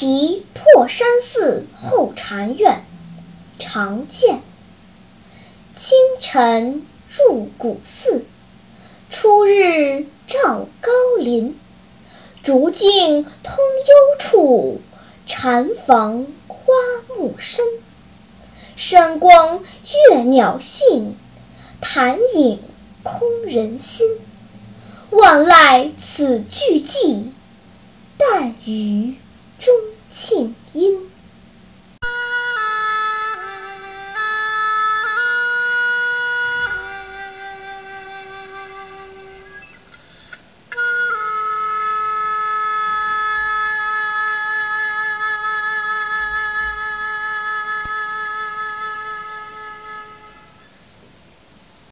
[0.00, 2.84] 题破山寺后禅院
[3.58, 4.42] 常见。
[5.76, 8.24] 清晨入古寺
[9.10, 11.58] 初日照高林
[12.44, 14.80] 竹径通幽处
[15.26, 16.64] 禅房花
[17.08, 17.64] 木深。
[18.76, 19.64] 山光
[20.12, 21.16] 悦鸟性
[21.80, 22.60] 潭影
[23.02, 24.06] 空人心。
[25.10, 27.32] 万籁此俱寂
[28.16, 29.16] 但余